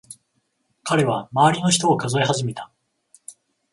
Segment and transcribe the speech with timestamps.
[0.83, 2.71] 彼は周りの人を数え始めた。